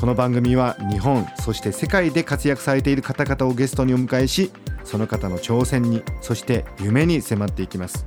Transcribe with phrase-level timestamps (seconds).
[0.00, 4.50] この番組は日本そして世界で活躍されている方々をゲストにお迎えし
[4.82, 8.06] その方の挑戦にそして夢に迫っていきます。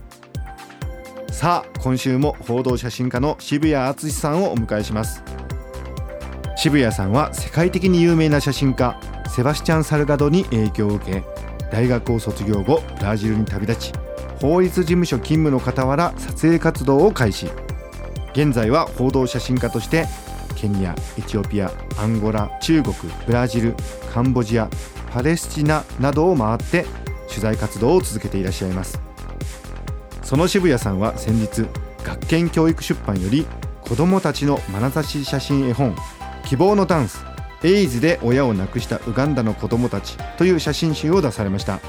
[1.31, 5.23] さあ今週も報道写真家の渋谷敦さんをお迎えします。
[6.55, 8.99] 渋谷さんは世界的に有名な写真家
[9.29, 11.23] セバスチャン・サルガドに影響を受け
[11.71, 13.93] 大学を卒業後ブラジルに旅立ち
[14.41, 17.51] 法律事務所勤務の傍ら撮影活動を開始。
[18.31, 20.07] 現在は報道写真家として
[20.63, 22.95] ケニアエチオピアアンゴラ中国
[23.27, 23.75] ブラジル
[24.13, 24.69] カンボジア
[25.11, 26.85] パレスチナなどを回って
[27.27, 29.01] 取材活動を続けていらっしゃいます。
[30.21, 31.65] その渋谷さんは先日
[32.05, 33.45] 学研教育出版より
[33.81, 35.97] 子どもたちの眼差し写真絵本
[36.47, 37.25] 「希望のダンス」
[37.61, 41.81] エイズで親を亡くしたウガンダの子どもたちという写真集を出されました。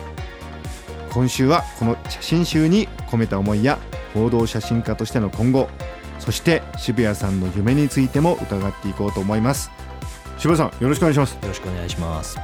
[1.12, 3.78] 今週はこの写真集に込めた思いや
[4.14, 5.68] 報道写真家としての今後
[6.18, 9.70] そして渋谷さんの夢についても伺っていこうと思います。
[10.38, 11.34] 渋谷さんよろしくお願いします。
[11.34, 12.38] よろしくお願いします。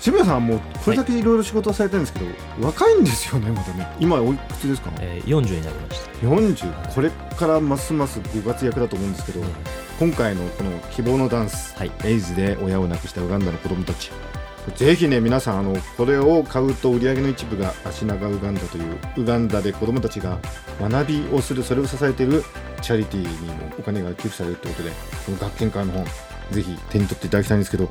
[0.00, 3.86] 渋谷さんはもうこれだけいろいろ仕事をされてるんですけど、はい、若いんですよねまたね。
[4.00, 6.10] 今おいくつですか、えー、40になりました。
[6.26, 9.44] 40これからますますご活躍だと思うんですけど、
[10.00, 14.10] 今回のこの希望のダンス、はい、エイズで親を亡くしたウガンダの子供たち
[14.76, 20.38] ぜひね皆さんあのこれを買うと売り上げの一部が足長ウガンダというウガンダで子どもたちが
[20.80, 22.44] 学びをするそれを支えている
[22.80, 24.94] チャリティーにもお金が寄付されるということで
[25.26, 26.04] この学研会の本
[26.52, 27.90] ぜひ手に取っていただきたいんですけど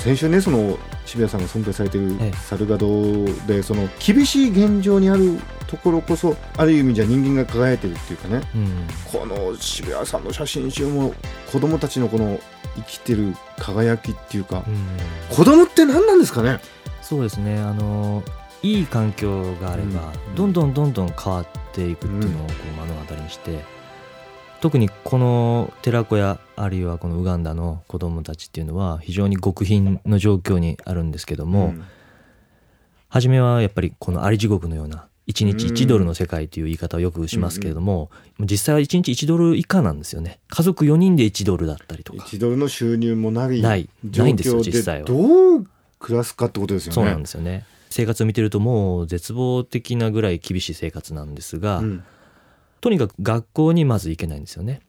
[0.00, 11.14] 先週ねその渋谷さんが尊敬されているサルガドでその厳しい現状にあるところこそある意味じゃ人間が輝いてるっていうかね、うん、この渋谷さんの写真集も
[11.52, 12.40] 子供たちのこの
[12.76, 16.60] 生きてる輝きっていうか、うん、子供って何なんですかね？
[17.02, 17.58] そうですね。
[17.58, 18.22] あの
[18.62, 23.79] いい環境があれば、うん、どんどんどんどん変わっていくっていうのをこう目の当たりにして。
[24.60, 31.84] 特にこの寺子屋あるいはこのウガンダの子どもたちっていうのは非常に極貧の状況にあるんですけども、うん、
[33.08, 40.40] 初めはやっぱりこのあり地獄のような1日1ドルの世界という言い方をよくしますけれども、うん、実際は1日1ドル以下なんですよね。
[40.48, 42.24] 家族4人で1ドルだったりとか。
[42.24, 45.06] 1ドルの収入もないないないんですよ実際は。
[45.06, 45.66] どう
[45.98, 46.94] 暮らすかってことですよね。
[46.94, 47.64] そうなんですよね。
[47.88, 52.04] 生活を見てるともう絶望的なぐらい厳しい生活なんですが、うん
[52.80, 54.80] とにかく学校にまず行けないんですよね。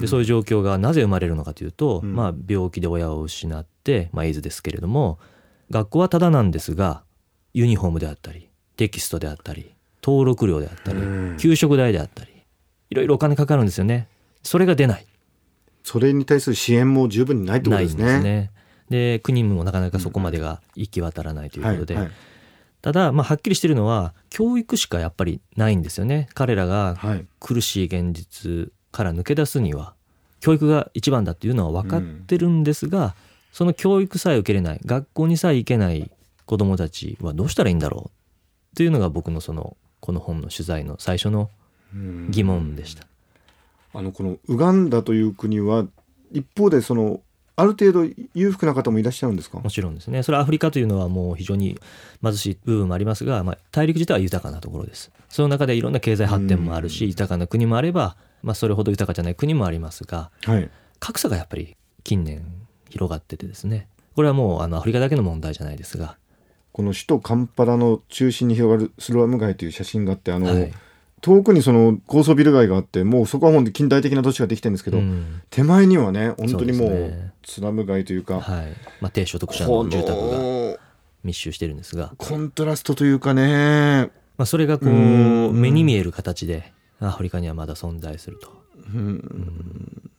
[0.00, 5.18] でそういう状況がなぜ生まれるのかというと、うん、まあ、病気で親を失って、まあ、エイズですけれども
[5.70, 7.02] 学校はただなんですが
[7.52, 11.00] ユニフォームであったりテキストであったり登録料であったり、
[11.36, 12.30] 給食代であったり
[12.90, 14.06] いろいろお金かかるんですよね。
[14.44, 15.06] それが出ない。
[15.82, 18.04] それに対する支援も十分にないってことですね。
[18.04, 18.50] ないんですね。
[18.88, 22.16] で国もなかなかそこまでが行き渡らないということで、うんはいはい
[22.86, 26.28] ただ、まあ、はっきりしてるのは教育しかやっぱりないんですよね。
[26.34, 26.96] 彼らが
[27.40, 29.94] 苦しい現実から抜け出すには。
[30.38, 33.12] 教育が一番だっていうのは分かってるんですが、うん、
[33.50, 34.80] その教育さえ受けれない。
[34.86, 36.12] 学校にさえ行けない
[36.44, 38.12] 子どもたちはどうしたらいいんだろうっ
[38.76, 41.50] ていうのが僕のそのこの本の取材の最初の
[42.30, 43.08] 疑問でした。
[43.94, 45.86] あのこのウガンダという国は
[46.30, 47.20] 一方でその
[47.56, 49.58] ある程度裕福な方もいらっしゃるんですか？
[49.58, 50.22] もちろんですね。
[50.22, 51.78] それはアフリカというのはもう非常に
[52.22, 55.10] 貧しい部分もありますが、まあ、大陸自体は豊かなところです。
[55.30, 62.44] その中でいろんな経済発展もあるし豊かな国もあれば、まあ、それほど豊かじゃない国もありますが、はい、格差がやっぱり近年
[62.90, 63.88] 広がっててですね。
[64.14, 66.18] これはもうあのアフリカだけの問題じゃないですが。
[66.72, 70.72] この首都カンパラの中心に広がるスロアム街という写真があってあの、はい
[71.22, 78.66] 遠くにその高層ビル街があってもうそこは本当に近代的な都市ができてるんですけど、うん、手前にはね本当にもうスラム街というか、はい。
[79.00, 80.78] まあ、低所得者の住宅が
[81.24, 82.12] 密集してるんですが。
[82.18, 88.52] コントラストというかね、まあ、それがこう目に見える形でアフリカにはまだ存在すると。
[88.94, 90.10] うん。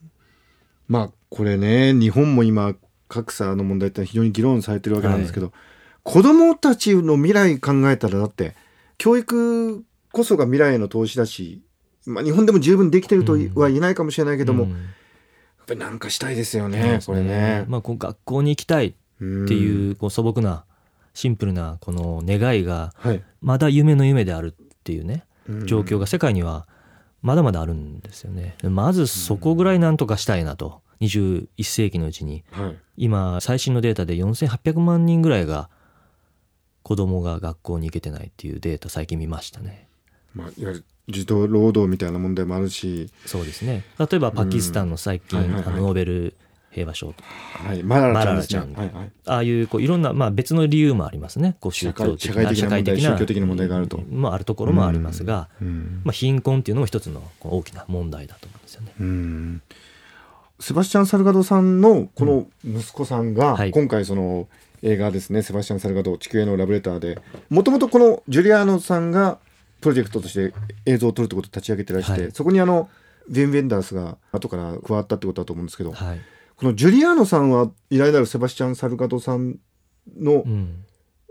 [0.87, 2.75] まあこれね日本も今
[3.07, 5.55] 格差の問題って非常に議論されてるわけなんですけど、はい、
[6.03, 8.55] 子どもたちの未来考えたらだって
[8.97, 9.83] 教育
[10.17, 11.61] こそが未来への投資だし、
[12.07, 14.79] まあ、日本でも十分できてるとは言えないかもしれないけども、うん、やっ
[15.67, 16.99] ぱりなんかしたいですよね、ね。
[17.05, 17.65] これね。
[17.67, 20.65] まあ、こう学校に行きたいっていうこう素朴な
[21.13, 22.93] シンプルなこの願いが
[23.41, 25.23] まだ夢の夢であるっていうね、
[25.65, 26.67] 状況が世界には
[27.21, 28.55] まだまだあるんですよね。
[28.63, 30.81] まずそこぐらいなんとかしたいなと。
[30.99, 32.43] 21世紀のうちに。
[32.51, 32.77] はい。
[32.97, 35.69] 今最新のデータで4800万人ぐらいが
[36.87, 39.89] 子供が学校に行けてないっていうデータ最近見ましたね
[40.37, 43.83] まあ、いわゆる児童労働みたいな問題もあるし、そうですね。
[43.97, 45.73] 例えばパキスタンの最近、うんはいはいはい。
[45.73, 46.33] あのノーベル
[46.71, 47.23] 平和賞と
[47.65, 48.75] はい、マララちゃんね。
[48.75, 51.55] はいはい、ああいうこういろんな、まあ、別の理由もありますね。
[51.59, 54.01] こう宗教的社会社会的な問題宗教的な問題があると。
[54.11, 56.01] まあ、あるところもありますが、うん。
[56.03, 58.93] まあ、貧困っていうのも一つの大きな問題だと思うんですよね。
[58.99, 59.61] うん。
[60.59, 63.71] セバスチャン・サルガドさんのこの息子さんが、はい。
[63.71, 64.47] 今回その
[64.83, 67.19] 映画ですね「セバスチャン・サルガド地球へのラブレターで」
[67.49, 69.39] もともとこのジュリアーノさんが
[69.81, 70.53] プロジェクトとして
[70.85, 72.31] 映像を撮るってことを立ち上げてらして、はい。
[72.31, 72.89] そこにあの
[73.29, 76.19] ヴィン・ヴェンダースが後から加わったってことだと思うんですけど、はい。
[76.55, 79.57] このジュリアーノさんは依頼であるセバスチャン・サルガドさん
[80.17, 80.85] のうん、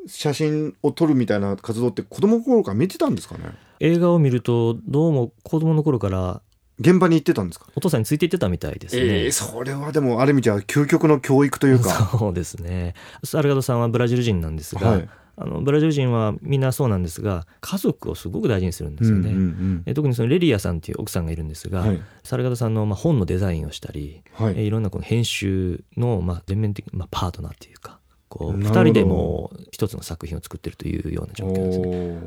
[0.06, 3.44] 写真を撮るみたいな活動って子供の頃から見てたんですかね？
[3.80, 6.42] 映画を見るとどうも子供の頃から
[6.78, 7.66] 現場に行ってたんですか？
[7.74, 9.02] お父さんについていってたみたいですね。
[9.02, 12.10] ええそれはでもある意味じゃ究極の教育というか。
[12.18, 12.92] そうですね。
[13.24, 15.08] サルガドさんはブラジル人なんですが、はい
[15.38, 19.30] あのブラジル人はみんなそうなんですが家族をすごく大事にするんですよね。
[19.30, 22.00] うんうんえ特にそのレリアさんっていう奥さんがいるんですが、はい。
[22.24, 24.54] サルガドさんのまあ本のデザインをしたり、はい。
[24.56, 27.98] えいろんなこの編集のまあ全面的、まあ、パートナーっていうか
[28.28, 28.84] こう2なるほど。
[28.84, 32.18] 人でもう一つの作品を作ってるというような状況ですね。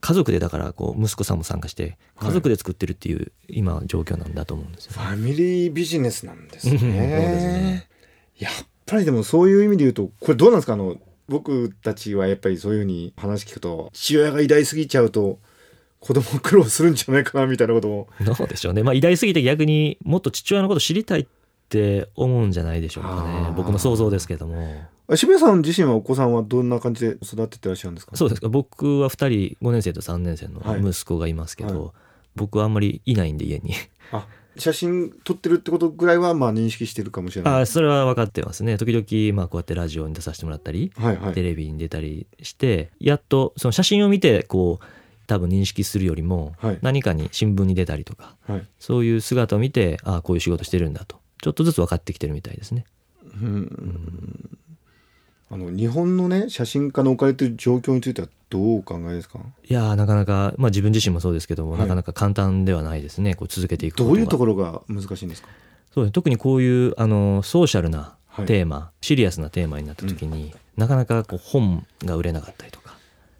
[0.00, 2.28] 家族でだからこう息子さんも参加してはい。
[2.28, 6.76] 家族で作ってるっていう今状況なんだと思うんですよ、ファミリービジネスなんですね。
[6.82, 7.88] ね。
[8.38, 8.52] やっ
[8.86, 10.72] ぱりでもそういう意味で言うとこれどうなんですか？
[10.74, 10.96] あの
[11.28, 15.38] 僕たちはやっぱりそういうふうに話聞くと父親が偉大すぎちゃうと
[16.00, 18.08] 子供苦労するんじゃないかなみたいなことも。
[18.24, 18.82] どうでしょうね。
[18.82, 21.26] まあ偉大すぎて逆にもっと父親のこと知りたいっ
[21.68, 23.52] て思うんじゃないでしょうかね。
[23.56, 24.84] 僕の想像ですけども。
[25.10, 28.16] あ渋谷さん自身はお子さんはどんな感じで育ててらっしゃるんですか？
[28.16, 28.40] そうです。
[28.40, 29.12] か僕は2
[29.56, 30.80] 人5年生と3年生のはい。
[30.80, 31.92] 息子がいますけど、はい。
[32.36, 33.74] 僕はあんまりいないんで家に。
[34.12, 34.26] あ
[34.58, 37.62] 写真撮ってるってことぐらいはまあ認識してるかもしれない。
[37.62, 38.76] あそれは分かってますね。
[38.76, 41.34] 時々まあこうやってラジオに出させてもらったりはいはい。
[41.34, 44.84] テレビに出たりしてやっとその写真を見てこう
[45.26, 46.78] 多分認識するよりもはい。
[46.82, 48.66] 何かに新聞に出たりとかはい。
[48.78, 51.20] そういう姿を見てああこういう仕事してるんだと。
[51.40, 52.84] ちょっとずつ分かってきてるみたいですね。
[53.40, 54.58] うん。
[55.50, 59.40] あの日本のね写真家の置かれてる状況についてはどうお考えですか？
[59.68, 61.80] いやーなかなか、まあ、自分自身もそうですけども、はい。
[61.80, 63.34] なかなか簡単ではないですね。
[63.34, 65.48] こう続けていくどういうところが難しいんですか？
[65.92, 68.46] そうです特にこういうあのソーシャルなはい。
[68.46, 72.94] テーマ、シリアスなテーマになった時に、なかなかこう本が売れなかったりとか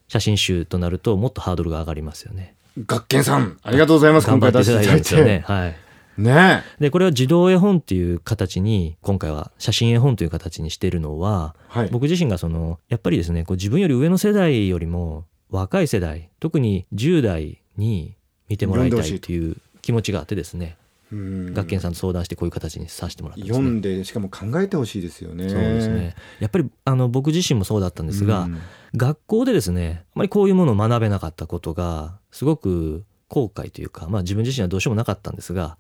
[0.09, 2.55] 写真集となるともっとハードルが上がりますよね。
[2.87, 4.29] 学研さんありがとうございます。
[4.29, 5.25] 今回出していただいて。
[5.25, 5.45] ね。
[5.47, 5.77] はい
[6.19, 11.89] ねでこれは児童絵本っていう形に今回は写真絵本という形にしてるのははい。
[11.91, 18.17] 僕自身がそのやっぱりですねこう自分より上の世代よりも若い世代特に10代に
[18.49, 20.77] 見てもらいたいっていう気持ちがあってですね
[21.13, 21.55] うん。
[21.55, 23.65] 学研さんと相談してこういう形にさせてもらったんですね。
[23.65, 25.49] 読んでしかも考えてほしいですよね。
[25.49, 26.15] そうですね。
[26.41, 28.59] やっぱりあの僕自身もそうだったんですが、うん。
[28.97, 35.77] 学校でですねあまりこういうものを学べなかったことがすごく後悔というか、まあ、自分自身はどうしようもなかったんですが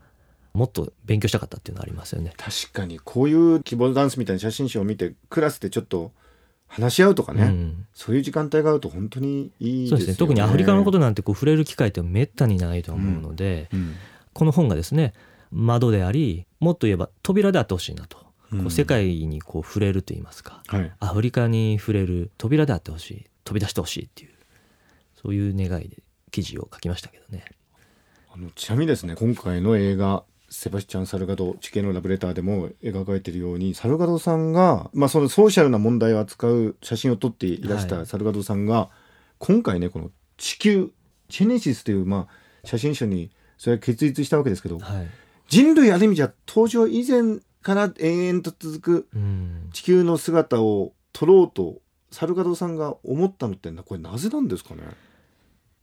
[0.58, 2.32] もっと勉強したかったっていうのはありますよね。
[2.37, 6.10] 確かにこういう希望ダンスみたいな写真集を見てクラスでちょっと
[6.66, 7.87] 話し合うとかね、うん。
[7.94, 9.96] そういう時間帯があると本当にいいですよね。
[9.96, 10.16] そうですね。
[10.16, 13.94] 特にアフリカのことなんてこう触れる機会ってめったにないと思うので、うん。
[14.32, 15.14] この本がですね
[15.52, 18.19] 窓でありもっと言えば扉であってほしいなと、
[18.50, 18.58] うん。
[18.62, 20.62] こう世界にこう触れると言いますか。
[20.66, 20.92] はい。
[20.99, 24.30] アフリカに触れる扉であってほしい飛び出してほしいっていう
[25.23, 27.44] そういう願いで記事を書きましたけどね。
[28.30, 37.88] あのちなみにですね今回の映画「セバスチャン・サルガド地形のラブレター」でも描かれているようにサルガドさんが、まあ、そのソーシャルな問題を扱う写真を撮っていらしはい。
[37.88, 38.90] たサルガドさんが、
[39.38, 40.90] 今回ねこの「地球」
[41.28, 45.07] 「ジェネシス」という、まあ、写真集にそれは結実したわけですけどはい。
[45.49, 49.69] 人類ある意味じゃ登場以前から延々と続くうん。
[49.73, 54.83] 地球の姿を撮ろうとサルガドさんが思ったのってこれなぜなんですかね？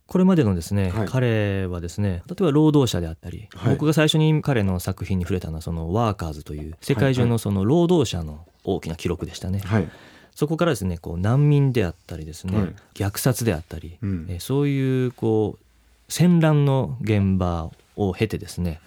[0.06, 1.08] これまでのですね、はい。
[1.08, 3.74] 彼はですね例えば労働者であったり、はい。
[3.74, 9.88] 僕が最初に彼の作品に触れたのはそのワーカーズという世界中のその労働者の大きな記録でしたね、はい、
[10.34, 12.74] そこからですねこう難民であったりですね、はい。
[12.94, 14.26] 虐殺であったり、うん。
[14.28, 15.62] えーそういうこう
[16.08, 18.80] 戦乱の現場を経てですね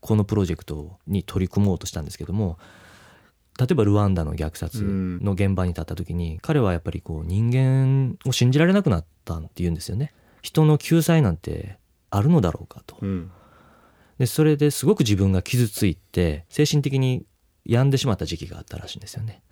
[0.00, 2.58] このプロジェクトに取り組もうとしたんですけども
[3.58, 10.12] 例えばルワンダの虐殺の現場に立った時に、彼はやっぱりこう人間を信じられなくなったっていうんですよね
[10.46, 11.76] 人の救済なんて
[12.08, 12.96] あるのだろうかと。
[13.02, 13.32] うん。
[14.20, 17.26] でそれですごく自分が傷ついて精神的に
[17.64, 19.42] 病んでしまった時期があったらしいんですよね。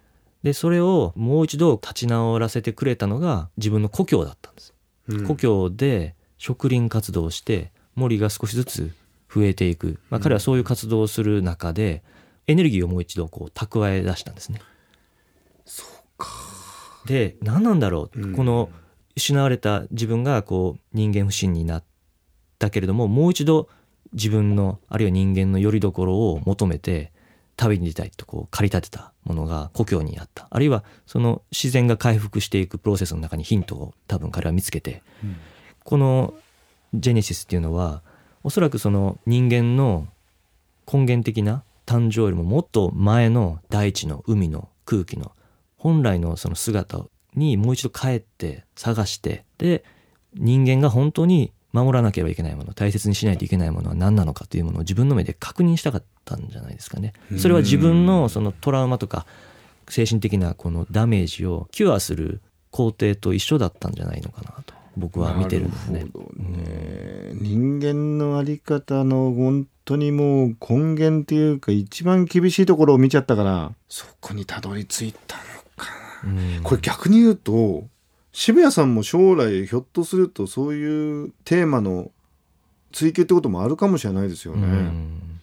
[0.45, 4.73] でそれをもう一度立ち直らせてくれたのが自分の故郷だったんです。
[5.09, 5.27] うん。
[5.27, 8.95] 故郷で植林活動をして森が少しずつ
[9.35, 12.05] 増えていく、まあ、彼はそういう活動をする中で
[12.47, 14.61] エネルギーをもう一度こう蓄え出したんですね。
[17.05, 18.37] で何なんだろう、うん。
[18.37, 18.71] この
[19.17, 21.85] 失われた自分がこう人間不信になっ
[22.59, 23.69] たけれどももう一度
[24.13, 27.13] 自分のあるいは人間の拠り所を求めて
[27.57, 30.49] 旅に出たいとこう駆り立てたものが故郷にあった。
[30.51, 35.37] あるいはその自然が回復していくプロセスの中にヒントを多分彼は見つけて、うん。
[35.85, 36.35] この
[36.95, 38.03] ジェネシスっていうのは
[38.43, 40.09] おそらくその人間の
[40.91, 45.33] 根源的な誕生よりももっと前の大地の海の空気の
[45.77, 47.05] 本来のその姿
[47.37, 49.85] にもう一度帰って探してで
[50.35, 57.13] 人間が本当に守らなければいけないもの大切にしないといけないものは何なのかというものを自分の目で確認したかったんじゃないですかね。
[57.37, 59.27] それは自分のそのトラウマとか
[59.89, 66.05] 精神的なこのダメージをキュアする工程と一緒だったんじゃないのかなと僕は見てるんですね。
[66.05, 66.11] ね。
[67.35, 75.43] 人間のあり方の本当にもう根源っていうか一番厳しいところを見ちゃったからそこにたどり着いたの
[75.77, 75.91] か
[76.25, 76.63] うん。
[76.63, 77.85] これ逆に言うと
[78.33, 82.11] 渋谷さんも将来ひょっとするとそういうテーマの
[82.93, 84.67] 追求ってこともあるかもしれないですようね。
[84.67, 85.41] ん。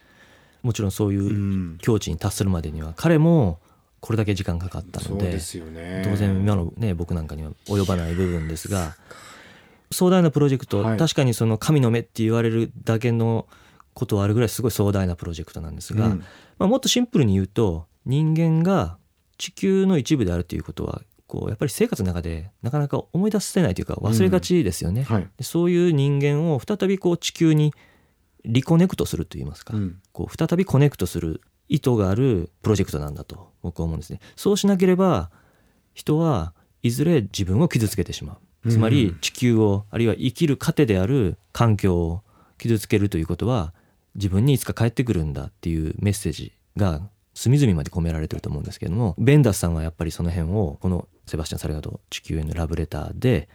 [0.64, 1.78] もちろんそういううん。
[1.80, 3.60] 境地に達するまでには彼も
[4.00, 6.02] これだけ時間かかったのでそうですよね。
[6.06, 8.96] 当然今のね僕なんかには及ばない部分ですが
[9.92, 10.98] 壮大なプロジェクト、はい。
[10.98, 13.48] 確かにその神の目って言われるだけの
[13.94, 16.20] ことはあるぐらいすごい壮大なプロジェクトなんですが、うん。
[16.58, 18.98] まあ、もっとシンプルに言うと人間が
[19.42, 25.02] 地球の一部であるということはこうやっぱり生活の中でなかなか思い出せないというか忘れがちですよね。
[25.02, 25.28] はい。
[25.36, 27.74] でそういう人間を再びこう地球に
[28.46, 34.20] リコネクトするといいますか、うんこう再びコネクトする意図があるプロジェクトなんだと僕は思うんですね。
[34.36, 35.32] そうしなければ
[35.96, 38.70] 人はいずれ自分を傷つけてしまう。
[38.70, 42.22] つまりうん地球をあるいは生きる糧である環境を
[42.60, 43.74] 傷つけるということは
[44.14, 47.02] 自分にいつか帰ってくるんだっていうメッセージが
[47.42, 53.50] 隅々まで込められてると思うんですけれどもベンダスさんはやっぱりその辺をこのセバスチャン・サルガド地球へのラブレターで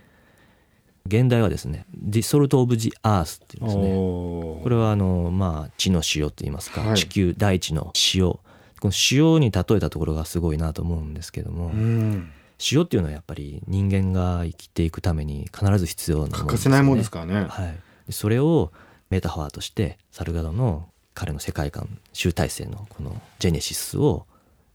[1.07, 3.85] 現代はですね「The Salt of the Earth」っていうんですね。
[3.85, 6.97] これはあのまあ地の塩って言いますか、はい。
[6.97, 8.33] 地球大地の塩。
[8.33, 8.41] こ
[8.83, 12.31] の塩に例えたところがすごいなと思うんですけども、うん。
[12.73, 17.47] 塩っていうのはやっぱり人間が生きていくために必ず必要なもの欠かせないものですからね。
[17.49, 17.79] はい、
[18.09, 18.73] でそれを
[19.11, 24.27] メタファーとしてサルガドの彼の世界観集大成のこのジェネシスを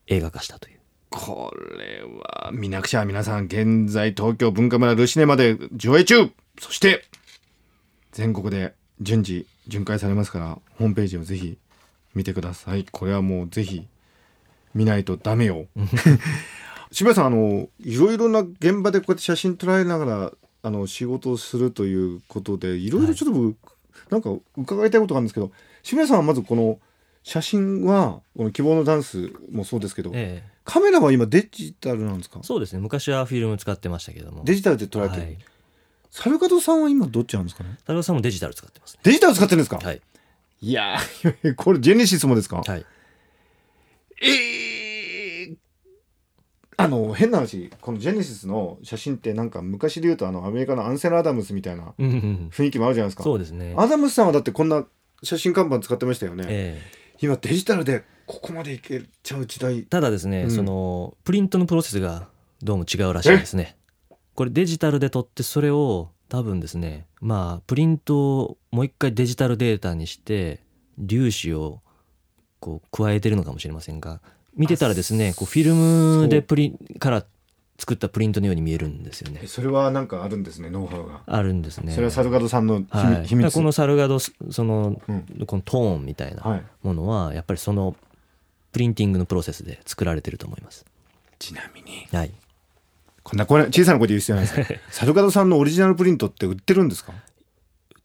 [0.07, 0.79] 映画化したという。
[1.11, 6.31] これは見なくちゃ皆さん現在東京文化村ルシネマで上映中。
[6.59, 7.05] そして
[8.11, 11.59] 全国で順次巡回されますからホームページをぜひ
[12.15, 12.85] 見てください。
[12.91, 13.85] これはもうぜひ
[14.73, 15.67] 見ないとダメよ。
[16.91, 20.31] 渋谷さんあのいろいろな現場でこうやって写真撮られながら
[20.63, 23.55] あの仕事をするということでいろいろちょっと僕、
[24.09, 25.51] なんか伺いたいことがあるんですけど
[25.83, 26.79] 渋谷さんはまずこの
[27.23, 32.39] 写真はこの希望のダンスもそうですけど、えカメラは今デジタルなんですか？
[32.41, 34.43] えそうですね昔はフィルム使ってましたけども。
[34.43, 35.37] デジタルで撮られてる、はい、
[36.09, 37.77] サルガドさんは今どっちなんですかね？
[37.85, 38.99] サルガドさんもデジタル使ってますね。
[39.03, 40.01] デジタル使ってるんですか、はい。
[40.61, 42.85] い、やー これジェネシスもですか、はい。
[44.23, 45.57] えー
[46.77, 53.23] あの変な話このジェネシスの写真ってなんか昔で言うとあのアメリカのアンセル・アダムスみたいな雰囲気もあるじゃないですか。
[53.23, 53.75] そうですね。
[53.77, 54.83] アダムスさんはだってこんな
[55.23, 57.15] 写真看板使ってましたよね、ええ。
[57.21, 59.83] 今デジタルでここまでいけちゃう時代。
[59.83, 60.51] ただですね、うん。
[60.51, 62.27] そのプリントのプロセスが
[62.63, 63.77] どうも違うらしいですね。
[64.35, 70.61] これデジタルで撮ってそれを多分ですねまあプリントをもう一回デジタルデータにして
[71.07, 71.81] 粒子を
[72.59, 74.21] こう加えてるのかもしれませんが
[74.55, 77.25] 見てたらですねこうフィルムでプリンから
[77.81, 79.41] 作ったプリントのように見えるんですよね。
[79.47, 81.91] それはなんかあるんですねノウハウが、あるんですね。
[81.93, 83.51] それはサルガドさんの秘,、はい、秘密。
[83.51, 84.31] このサルガドそ
[84.63, 85.45] のうん。
[85.47, 87.95] このトーンみたいなはい、ものはやっぱりその
[88.71, 90.85] プリンティングのプロセスで作られてると思います。
[91.39, 92.07] ちなみに。
[92.11, 92.31] はい。
[93.23, 94.79] こんなこれ小さな声で言う必要ないです。
[94.99, 97.13] サルガドさんのオリジナルプリントって売ってるんですか？
[97.13, 97.15] っ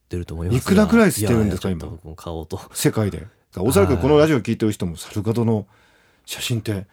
[0.09, 1.87] てると思いますがいくらくらいしてるんですか今？
[2.16, 2.59] 買おうと。
[2.73, 3.26] 世界で。
[3.59, 5.66] おそらくこのラジオ聞いてる人もサルガドの
[6.25, 6.87] 写真って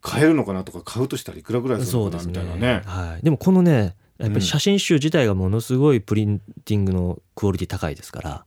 [0.00, 2.82] 買えるのかなとか買うとしたらいくらぐらいするのかなみたいなね。
[2.84, 4.34] はい、でもこのねやっぱうん。
[4.34, 8.44] り写真集自体がものすごいプリンティングのクオリティ高いですから、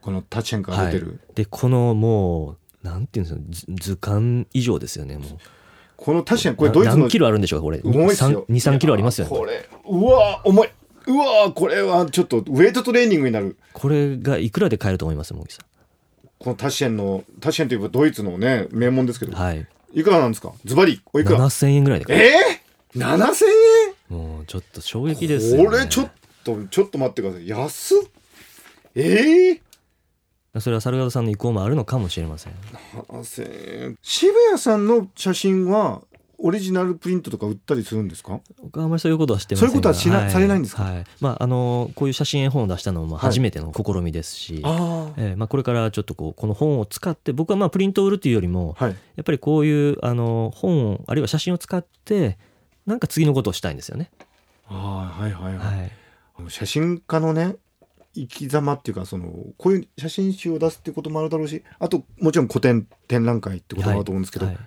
[0.00, 5.28] このタチェンから出てる、でこのもうなんていうんですか図図鑑以上ですよねもう。
[5.96, 7.80] このタチェンこれドイツの何キロあるんでしょうかこれ。
[7.84, 8.44] 重いっすよ。
[8.48, 9.36] 23キロありますよね。
[9.36, 10.68] これうわ重い。
[11.06, 13.56] うわこれはちょっとウェイトトレーニングになる。
[13.72, 15.62] これがいくらで買えると思います茂木さ
[16.38, 20.52] このタシェンのタシェンといえばドイツのね名門ですけど、んはいい、くらなんですか？
[20.64, 23.44] ズバリおいくら？7000円ぐらいで買えるえー、7000
[24.10, 24.16] 円？
[24.18, 26.12] もうちょっと衝撃ですよ、ね、これちょっ
[26.44, 27.48] とちょっと待ってください。
[27.48, 27.98] 安っ？
[28.94, 29.60] ええ
[30.60, 32.52] それは猿方さんの意向もあるのかもしれません
[33.08, 33.42] 博士
[34.02, 36.02] 渋谷さんの写真は
[36.44, 38.40] オリジナルプリントとか売ったりするんですか？
[38.60, 39.70] 僕はあんまりそういうことはしてませんが。
[39.70, 40.82] そういうことはしなされないんですか？
[40.82, 41.04] はい。
[41.20, 48.90] まあ、あのこういう写真絵本を出したのも初めての試みですし、あえーまあ、これからちょっとこうこの本を使って僕はまあプリントを売るというよりもはい。
[48.90, 52.38] やっぱりこういうあの本をあるいは写真を使って
[52.86, 54.10] なんか次のことをしたいんですよね。
[54.66, 55.92] あーはいはいはい、はい、
[56.38, 57.54] あの写真家のね
[58.14, 64.58] 生き様っていうかそのこういう写真集を出すってこともあるだろうしあともちろん個展展覧会ってこともあると思うんですけど、はい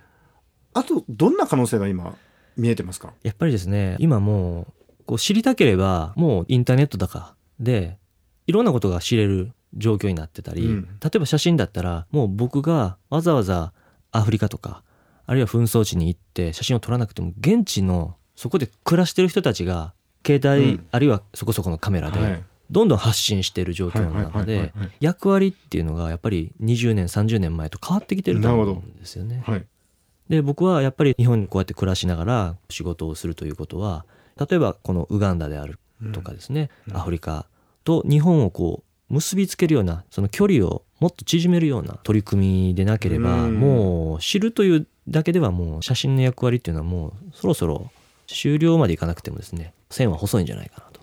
[0.75, 2.15] あとどんな可能性が今
[2.57, 3.13] 見えてますか？
[3.23, 7.97] やっぱりですね今もうこう知りたければもうインターネットだかで
[8.45, 10.83] いろんなことが知れる状況になってたり、うん。
[11.01, 13.73] 例えば写真だったらもう僕がわざわざ
[14.11, 14.83] アフリカとか
[15.25, 19.93] あるいは紛争地に行って写真を撮らなくても現地のそこで暮らしてる人たちが
[20.25, 20.87] 携帯、うん。
[20.91, 22.43] あるいはそこそこのカメラで、はい。
[22.71, 29.43] どんどん発信している状況の中で役割っていうのがやっぱり20年30年前と変わってきてると思うんですよね。
[29.45, 29.65] はい
[30.29, 34.05] で僕はやっぱり日本にこうやって暮らしながら仕事をするということは
[34.37, 35.79] 例えばこのウガンダである
[36.13, 37.45] とかですね、うんアフリカ
[37.83, 47.91] と日本をこう結びつけるようなその距離をもっと縮めるような取り組みでなければ、うんもう知るというだけではもう写真の役割っていうのはもうそろそろ
[48.27, 50.94] 終了までいかなくてもですね線は細いんじゃないかなと。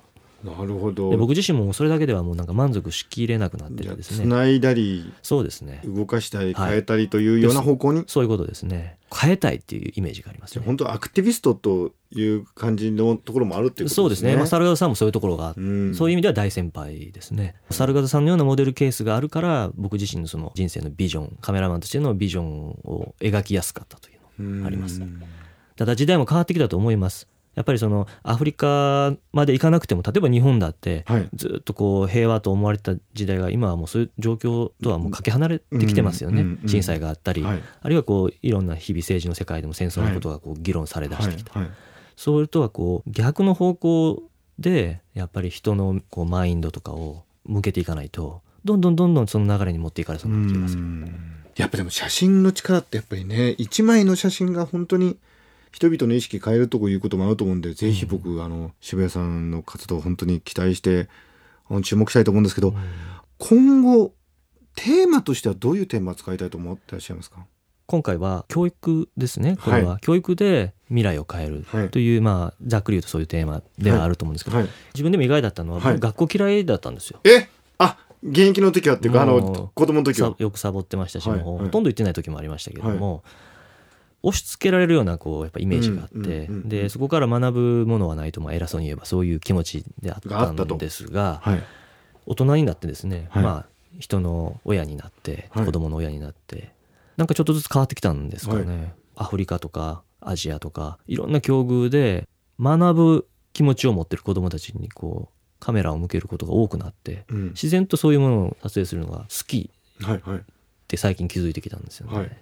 [0.45, 1.11] なるほど。
[1.11, 4.25] で僕自身もそれだけではもうなんか満足しきれなくなっててですね。
[4.25, 5.83] つないだりそうですね。
[5.85, 6.71] 動かしたりはい。
[6.71, 8.99] 変えたりというような方向に、そういうことですね。
[9.15, 10.65] 変えたいっていうイメージがありますね。
[10.65, 13.95] 本当アクティビストという感じのところもあるっていうことですね。
[13.95, 15.95] そうですね、まあ、猿方さんもそういうところがあって、うん。
[15.95, 17.55] そういう意味では大先輩ですね。
[17.71, 25.01] 猿方さんのようなモデルケースがあるから僕自身のその人生のビジョンカメラマンとしてのビジョンを描きやすかったというのうんあります。
[25.77, 31.29] ただ時代も変わってきたと思いますやっぱりそのアフリカまで行かなくても例えば日本だってはい。
[31.35, 37.63] ずっとこう平和と思われてた時代が今はもうそういう状況とはもうかけ離れてきてますよね、震災があったり、はい。
[37.83, 41.53] あるいはこういろんな日々政治の世界でも戦争のことがこう議論されだしてきた、
[42.17, 44.23] それとはこう逆の方向
[44.59, 50.83] でやっぱり人のこうマインドとかを向けていかないとどんどんどんどんその流れに持っていかれそうな気がする。
[51.57, 55.19] やっぱでも写真の力ってやっぱりね一枚の写真が本当に
[55.73, 61.09] 人々の意識変えるということもあると思うんで、ぜひ僕あの渋谷さんの活動を本当に期待して
[61.83, 62.75] 注目したいと思うんですけど、
[63.39, 64.13] 今後
[64.77, 67.47] テーマとしてはどういうテーマを使いたいと思ってらっしゃいますか？
[67.87, 69.57] 今回は教育ですね。
[69.63, 71.65] これは、は教育で未来を変える。
[71.67, 71.91] はい。
[71.91, 74.69] という、まあざっくり言うとそういうテーマではあると思うんですけど、はい。
[74.95, 75.95] 自分でも意外だったのは、はい。
[75.95, 77.21] 僕学校嫌いだったんですよ。
[77.25, 77.49] え？
[77.79, 80.31] あ現役の時はっていうかあの子供の時は。
[80.31, 81.41] さよくサボってましたし、はい。
[81.41, 81.65] もうはい。
[81.65, 83.25] ほとんど行ってない時もありましたけども、
[84.23, 91.63] 押し付けられるようなこうやっぱイメージがあって、でそこから学ぶものはないとまあ偉そうに言えばそういう気持ちであったんですがはい。
[92.25, 93.43] 大人になってですね、はい。
[93.43, 93.67] まあ
[93.99, 95.67] 人の親になってはい。
[95.67, 96.71] 子供の親になって、
[97.17, 102.29] なんかちょっとずつ変わってきたんですかね、はアフリカとかアジアとかいろんな境遇で
[102.61, 107.49] 学ぶ気持ちを持ってる子供たちにこうカメラを向けることが多くなってうん。
[107.49, 110.39] 自然とそういうものを撮影するのが好きはいはい。
[110.39, 110.43] っ
[110.87, 112.17] て最近気づいてきたんですよね。
[112.17, 112.37] はい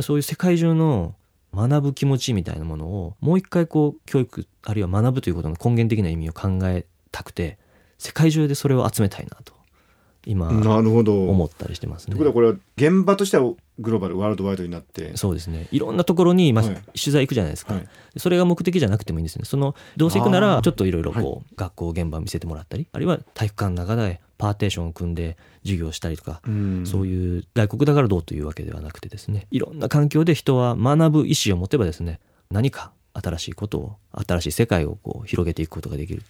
[0.00, 1.14] そういう世界中の
[1.54, 7.58] 学ぶ気持ちみたいなものをもう一回こう教育あるいは学ぶということの根源的な意味を考えたくて
[7.98, 9.55] 世界中でそれを集めたいなと。
[10.26, 11.28] 今なるほど。
[11.28, 12.16] 思ったりしてますね。
[12.16, 12.24] という。
[12.24, 15.16] ことはこれは現場としてはグローバルワールドワイドになって。
[15.16, 15.68] そうですね。
[15.70, 16.74] いろんなところに今はい。
[17.00, 17.88] 取材行くじゃないですか、はい。
[18.16, 19.44] それが目的じゃなくてもいいんですね。
[19.44, 26.84] そのどうせ行くならちょっといろいろこう、は学校現場見せてもらったりあるいは体育館の中でパーテーションを組んで授業したりとかうん。
[26.84, 29.46] そういう外国だからどうというわけではなくてですね。
[29.52, 32.18] いろんな環境で人は学ぶ意思を持てばですね
[32.50, 36.22] 何か新しいことを新しい世界をこう広げていくことができる。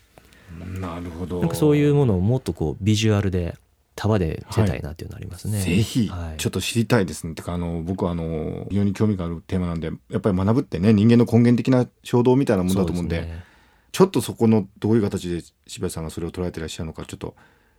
[0.80, 1.40] なるほど。
[1.40, 3.56] なんかそういうものをもっとこうビジュアルで
[3.96, 5.60] 束で見せたいなっていうのありますね。
[5.60, 7.34] ぜひはいちょっと知りたいですね。
[7.34, 13.44] てかあの僕はあの非常に興味があるテーマなんでやっぱり学ぶってね人間の根源的な衝動みたいなものだと思うんでそうすね
[13.92, 17.34] ちょっとそこのどういう形で渋谷さんがそれを捉えていらっしゃるのかちょっと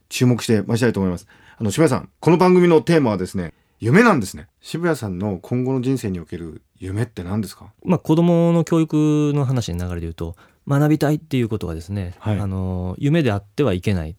[0.10, 1.27] 注目してまいりたいと思います。
[1.58, 4.47] あの渋谷さんこの番組のテーマはですね夢なんですね。
[4.60, 7.71] 渋谷さんの今後の人生における夢って何ですか？
[7.86, 10.36] まあ、子どもの教育の話の流れで言うと
[10.67, 14.15] 学びたいっていうことはですね、はいあの夢であってはいけない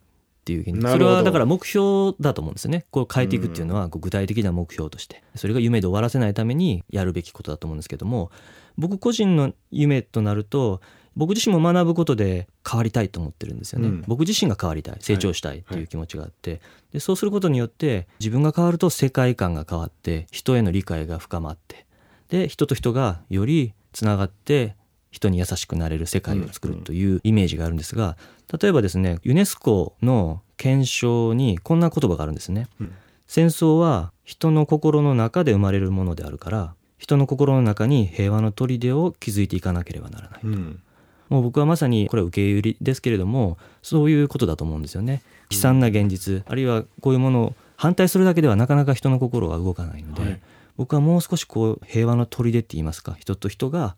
[0.48, 2.86] っていう現実それはだから目標だと思うんですよね。
[2.90, 5.22] こう変えていくっていうのはこう具体的な目標として。
[5.34, 8.30] それが夢で終わらせないためにやるべきことだと思うんですけども
[8.78, 10.80] 僕個人の夢となると
[11.16, 14.04] 僕自身も学ぶことで変わりたいと思ってるんですよね、うん。
[14.06, 14.96] 僕自身が変わりたい。
[15.00, 16.60] 成長したいっていう気持ちがあって、
[16.92, 21.86] でそうすることによって自分が変わると世界観が変わって人への理解が深まって
[22.28, 24.76] で人と人がよりつながって
[25.18, 28.16] 人に優しくなれる世界を作るというイメージがあるんですが
[28.60, 32.68] 例えばですねユネスコの憲章にこんな言葉があるんですね。
[32.80, 32.94] うん。
[33.26, 40.82] 戦争は人の心の中で生まれるものであるから人の心の中に平和の砦を築いていかなければならない、うん。
[41.28, 45.22] もう僕はまさにこれは受け売りですけれどもそういうことだと思うんですよね。
[45.50, 50.40] 悲惨な現実、あるいはこういうものを反対するだけではなかなか人の心が動かないので、はい。
[50.78, 53.96] 僕はもう少しこう平和の砦って言いますか人と人が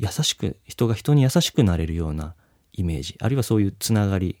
[0.00, 2.34] 優しく人が人に優しくなれるような
[2.72, 3.16] イメージ。
[3.20, 4.36] あるいはそういうつながり。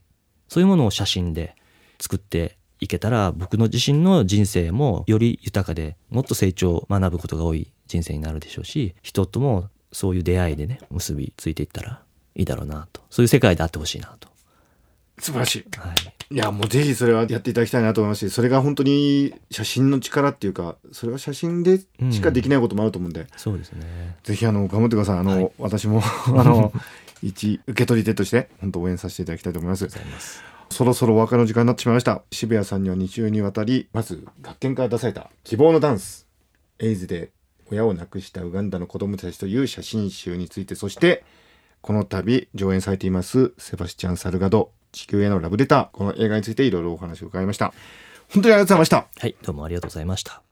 [0.48, 1.54] そういうものを写真で
[2.00, 12.02] 作っていけたら僕の自身の人生もより豊かでもっと成長学ぶことが多い人生になるでしょうし人ともそういう出会いでね結びついていったら
[12.34, 13.00] いいだろうなと。
[13.10, 14.28] そういう世界であってほしいなと、
[15.18, 15.64] 素晴らしい。
[15.76, 15.94] はい、
[16.32, 21.80] いやもうぜひそれはやっていただきたいなと思いますしそれが本当に写真の力っていうかそれは写真で
[22.12, 24.16] しかできないこともあると思うんで、そうですね。
[24.22, 25.18] ぜひあの頑張ってください。
[25.18, 25.52] あの、はい。
[25.58, 26.02] 私も
[26.36, 26.72] あの
[27.20, 29.88] 一受け取り手として本当応援させていただきたいと思います。
[30.70, 32.22] そろそろお別れの時間になってしまいました。
[32.30, 36.28] 渋谷さんには2週にわたりまず学研から出された「希望のダンス」
[36.78, 37.32] エイズで
[37.72, 41.24] 親を亡くしたウガンダの子供たちという写真集についてそして
[41.80, 47.72] この度上演されていますセバスチャン・サルガド地球へのラブレターこの映画についていろいろお話を伺いました
[48.32, 50.42] 本当にありがとうございましたはいどうもありがとうございました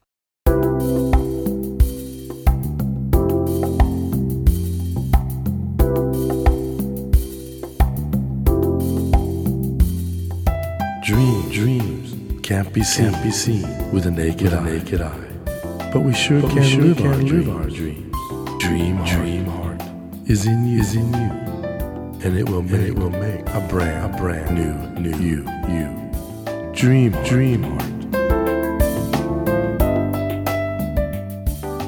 [11.03, 14.65] Dream, dreams can't be seen, can't be seen with a naked, eye.
[14.65, 15.91] naked eye.
[15.93, 17.49] But we sure But we can, sure live, can our live dreams.
[17.49, 18.15] our dreams.
[18.61, 19.81] Dream, dream heart
[20.27, 21.31] is in you, is in you,
[22.25, 25.89] and it will make, it will make a brand, a brand new, new you, you.
[26.73, 27.99] Dream, dream heart.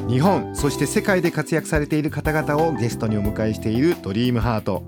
[0.08, 4.82] 日本そして世界で活躍されている方々をゲストにお迎えしているドリームハート。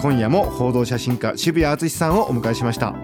[0.00, 2.94] 今夜も報道写真家渋谷敦さんをお迎えしました。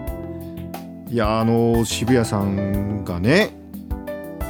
[1.09, 3.51] いやあの渋谷さんがね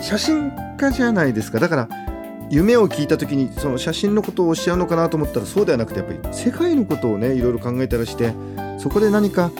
[0.02, 1.60] 写真家じゃないですか。
[1.60, 2.09] だから
[2.50, 8.34] 夢を聞いた時にその写真のことをおっしゃるのかなと思ったらそうではなくてやっぱり世界のことをねいろいろ考えたらして
[8.80, 9.52] そこで何か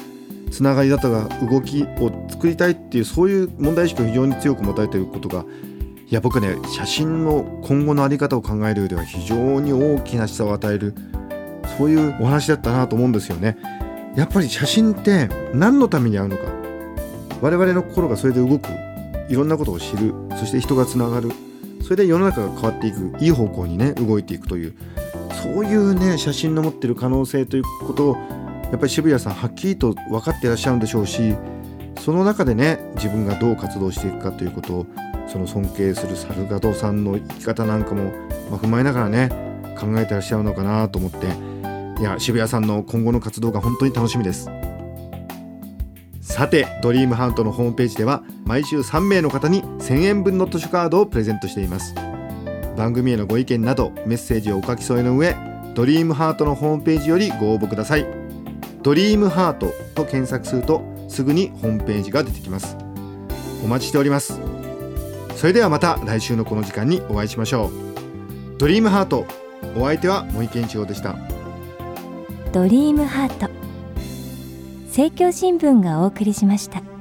[0.52, 5.46] つながりだとか動きを作りたいっていうそういう問題意識を非常に強く持たれていることが
[6.08, 10.96] いや僕ね写真の今後の在り方を考える上では非常に大きな示唆を与える
[11.78, 13.58] そういうお話だったなと思うんですよね。
[14.16, 16.44] やっぱり写真って何のためにあるのか。
[17.42, 18.68] 我々の心がそれで動く。
[19.30, 20.14] いろんなことを知る。
[20.38, 21.32] そして人がつながる。
[21.82, 24.74] それで世の中が変わっていくいい方向にね動いていくという
[25.42, 28.16] そういうね写真の持ってる可能性ということを
[28.72, 31.36] やっぱり渋谷さんはっきりと分かっていらっしゃるんでしょうし
[32.00, 34.86] その中でね自分がどう活動していくかということを
[35.28, 38.12] その尊敬するサルガドさんの生き方なんかも、
[38.50, 39.30] まあ踏まえながらね
[39.80, 41.28] 考えてらっしゃるのかなと思って
[42.02, 44.50] いや渋谷さんの今後の活動が本当に楽しみです。
[46.30, 51.96] さてドリームハントのホームページでは毎週3名の方に1000円分の図書カードをプレゼントしています。
[52.78, 55.36] 番組へのご意見などメッセージをお書き添えの上
[55.74, 58.06] ドリームハートのホームページよりご応募ください。
[58.84, 62.78] ドリームハートと検索するとすぐにホームページが出てきます。
[63.64, 64.40] お待ちしております。
[65.36, 67.72] それではまた来週のこの時間にお会いしましょ
[68.56, 68.60] う。
[68.60, 69.26] ドリームハート
[69.76, 71.16] お相手は森健一郎でした。
[72.54, 73.59] ドリームハート。
[74.90, 76.99] 政教新聞がお送りしました。